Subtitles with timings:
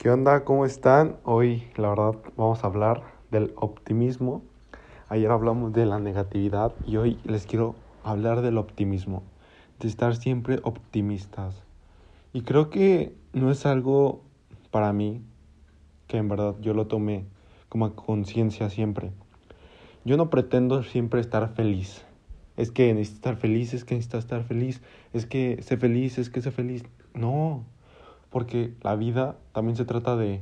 [0.00, 0.44] ¿Qué onda?
[0.46, 1.18] ¿Cómo están?
[1.24, 4.42] Hoy, la verdad, vamos a hablar del optimismo.
[5.10, 9.22] Ayer hablamos de la negatividad y hoy les quiero hablar del optimismo,
[9.78, 11.54] de estar siempre optimistas.
[12.32, 14.22] Y creo que no es algo
[14.70, 15.20] para mí
[16.06, 17.26] que en verdad yo lo tomé
[17.68, 19.12] como conciencia siempre.
[20.06, 22.06] Yo no pretendo siempre estar feliz.
[22.56, 24.80] Es que necesito estar feliz, es que necesito estar feliz,
[25.12, 26.84] es que sé feliz, es que sé feliz.
[27.12, 27.66] No,
[28.30, 30.40] porque la vida también se trata de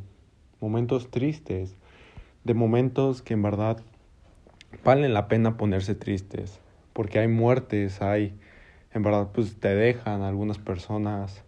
[0.61, 1.75] momentos tristes,
[2.45, 3.79] de momentos que en verdad
[4.85, 6.61] valen la pena ponerse tristes,
[6.93, 8.39] porque hay muertes, hay,
[8.93, 11.43] en verdad, pues te dejan algunas personas,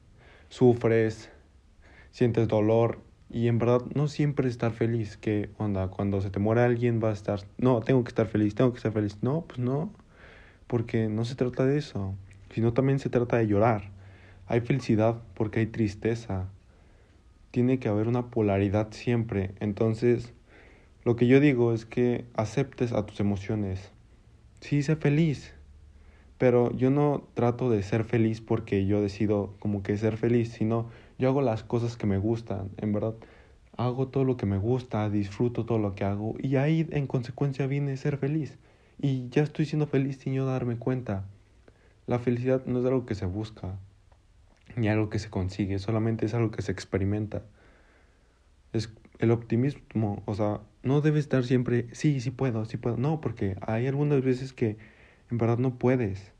[0.48, 1.30] sufres,
[2.10, 6.62] sientes dolor y en verdad no siempre estar feliz, que onda, cuando se te muere
[6.62, 9.58] alguien va a estar, no, tengo que estar feliz, tengo que estar feliz, no, pues
[9.58, 9.92] no,
[10.66, 12.14] porque no se trata de eso,
[12.54, 13.99] sino también se trata de llorar
[14.50, 16.48] hay felicidad porque hay tristeza.
[17.52, 19.52] Tiene que haber una polaridad siempre.
[19.60, 20.32] Entonces,
[21.04, 23.92] lo que yo digo es que aceptes a tus emociones.
[24.60, 25.54] Sí, sé feliz.
[26.36, 30.90] Pero yo no trato de ser feliz porque yo decido como que ser feliz, sino
[31.16, 32.70] yo hago las cosas que me gustan.
[32.78, 33.14] En verdad,
[33.76, 37.68] hago todo lo que me gusta, disfruto todo lo que hago y ahí en consecuencia
[37.68, 38.58] viene ser feliz.
[39.00, 41.24] Y ya estoy siendo feliz sin yo darme cuenta.
[42.08, 43.78] La felicidad no es algo que se busca,
[44.76, 47.42] ni algo que se consigue, solamente es algo que se experimenta.
[48.72, 52.96] Es el optimismo, o sea, no debe estar siempre, sí, sí puedo, sí puedo.
[52.96, 54.78] No, porque hay algunas veces que
[55.30, 56.32] en verdad no puedes.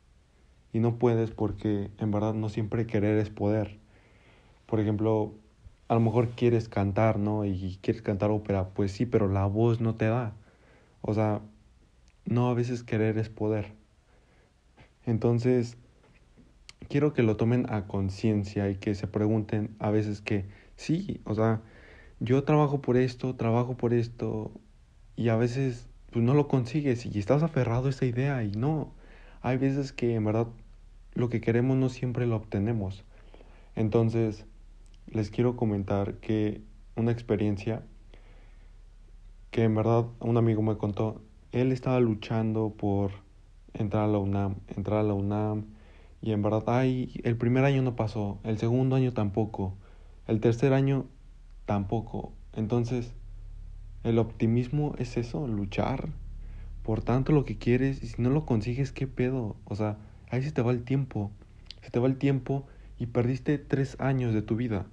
[0.73, 3.79] Y no puedes porque en verdad no siempre querer es poder.
[4.67, 5.35] Por ejemplo,
[5.89, 7.45] a lo mejor quieres cantar, ¿no?
[7.45, 10.35] Y quieres cantar ópera, pues sí, pero la voz no te da.
[11.03, 11.41] O sea,
[12.27, 13.73] no a veces querer es poder.
[15.07, 15.77] Entonces,
[16.89, 21.35] quiero que lo tomen a conciencia y que se pregunten a veces que sí, o
[21.35, 21.63] sea,
[22.21, 24.53] yo trabajo por esto, trabajo por esto
[25.17, 28.93] y a veces pues no lo consigues y estás aferrado a esa idea y no,
[29.43, 30.49] hay veces que en verdad
[31.15, 33.05] lo que queremos no siempre lo obtenemos.
[33.77, 34.45] Entonces,
[35.07, 36.63] les quiero comentar que
[36.97, 37.83] una experiencia
[39.51, 41.23] que en verdad un amigo me contó,
[41.53, 43.13] él estaba luchando por
[43.75, 45.67] entrar a la UNAM, entrar a la UNAM,
[46.23, 49.77] y en verdad, ay, el primer año no pasó, el segundo año tampoco,
[50.27, 51.07] el tercer año
[51.67, 52.33] tampoco.
[52.55, 53.13] Entonces,
[54.05, 56.09] el optimismo es eso, luchar
[56.83, 59.57] por tanto lo que quieres y si no lo consigues, ¿qué pedo?
[59.65, 59.99] O sea,
[60.31, 61.31] ahí se te va el tiempo,
[61.83, 62.67] se te va el tiempo
[62.99, 64.87] y perdiste tres años de tu vida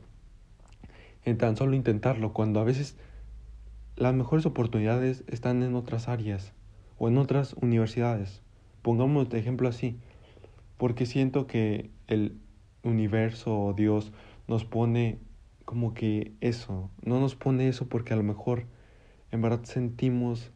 [1.26, 2.96] en tan solo intentarlo, cuando a veces
[3.96, 6.54] las mejores oportunidades están en otras áreas
[6.98, 8.42] o en otras universidades.
[8.82, 10.00] Pongamos de ejemplo así,
[10.78, 12.38] porque siento que el
[12.84, 14.12] universo o Dios
[14.48, 15.20] nos pone
[15.66, 18.66] como que eso, no nos pone eso porque a lo mejor
[19.32, 20.52] en verdad sentimos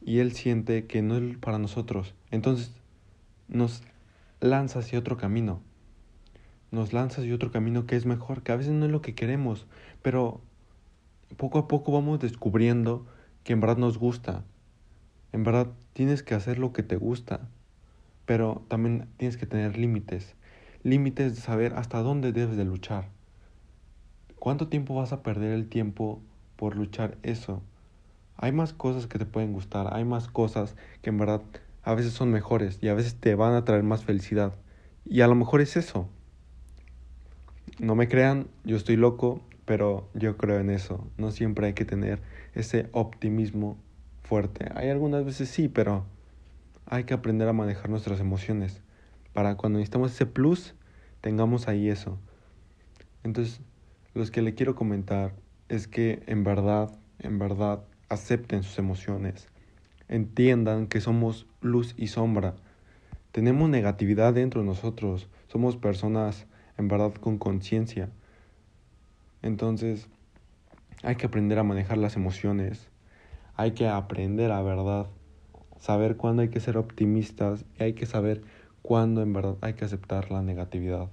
[0.00, 2.14] y Él siente que no es para nosotros.
[2.30, 2.72] Entonces
[3.46, 3.82] nos
[4.40, 5.62] lanza hacia otro camino.
[6.70, 9.14] Nos lanza hacia otro camino que es mejor, que a veces no es lo que
[9.14, 9.66] queremos,
[10.02, 10.40] pero
[11.36, 13.06] poco a poco vamos descubriendo
[13.44, 14.44] que en verdad nos gusta.
[15.32, 17.48] En verdad tienes que hacer lo que te gusta
[18.28, 20.34] pero también tienes que tener límites.
[20.82, 23.08] Límites de saber hasta dónde debes de luchar.
[24.38, 26.20] ¿Cuánto tiempo vas a perder el tiempo
[26.56, 27.62] por luchar eso?
[28.36, 31.40] Hay más cosas que te pueden gustar, hay más cosas que en verdad
[31.82, 34.52] a veces son mejores y a veces te van a traer más felicidad.
[35.06, 36.06] Y a lo mejor es eso.
[37.78, 41.08] No me crean, yo estoy loco, pero yo creo en eso.
[41.16, 42.20] No siempre hay que tener
[42.52, 43.78] ese optimismo
[44.22, 44.70] fuerte.
[44.74, 46.04] Hay algunas veces sí, pero
[46.90, 48.82] hay que aprender a manejar nuestras emociones
[49.34, 50.74] para cuando necesitamos ese plus,
[51.20, 52.18] tengamos ahí eso.
[53.24, 53.60] Entonces,
[54.14, 55.34] los que le quiero comentar
[55.68, 59.48] es que en verdad, en verdad, acepten sus emociones.
[60.08, 62.54] Entiendan que somos luz y sombra.
[63.32, 65.28] Tenemos negatividad dentro de nosotros.
[65.48, 66.46] Somos personas
[66.78, 68.08] en verdad con conciencia.
[69.42, 70.08] Entonces,
[71.02, 72.88] hay que aprender a manejar las emociones.
[73.54, 75.08] Hay que aprender a verdad
[75.78, 78.42] saber cuándo hay que ser optimistas y hay que saber
[78.82, 81.08] cuándo en verdad hay que aceptar la negatividad.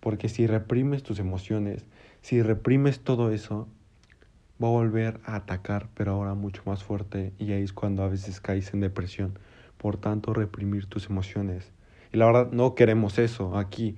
[0.00, 1.84] Porque si reprimes tus emociones,
[2.22, 3.68] si reprimes todo eso,
[4.62, 8.08] va a volver a atacar, pero ahora mucho más fuerte y ahí es cuando a
[8.08, 9.38] veces caes en depresión.
[9.76, 11.72] Por tanto, reprimir tus emociones.
[12.12, 13.96] Y la verdad, no queremos eso aquí.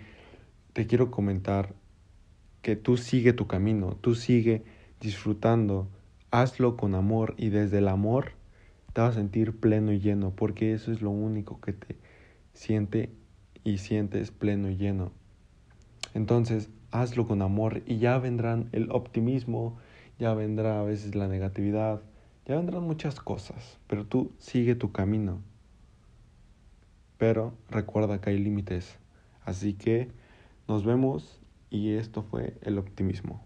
[0.73, 1.75] Te quiero comentar
[2.63, 4.63] que tú sigue tu camino, tú sigue
[5.01, 5.89] disfrutando,
[6.31, 8.33] hazlo con amor y desde el amor
[8.93, 11.97] te vas a sentir pleno y lleno, porque eso es lo único que te
[12.53, 13.11] siente
[13.65, 15.13] y sientes pleno y lleno.
[16.15, 19.79] Entonces, hazlo con amor y ya vendrán el optimismo
[20.23, 22.01] ya vendrá a veces la negatividad,
[22.47, 25.41] ya vendrán muchas cosas, pero tú sigue tu camino.
[27.19, 28.99] Pero recuerda que hay límites.
[29.45, 30.13] Así que
[30.69, 31.41] nos vemos
[31.71, 33.45] y esto fue el optimismo.